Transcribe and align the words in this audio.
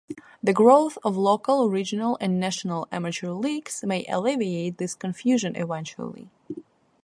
The 0.41 0.51
growth 0.51 0.97
of 1.03 1.15
local, 1.15 1.69
regional 1.69 2.17
and 2.19 2.39
national 2.39 2.87
amateur 2.91 3.29
leagues 3.33 3.83
may 3.85 4.03
alleviate 4.07 4.79
this 4.79 4.95
confusion 4.95 5.55
eventually. 5.55 6.27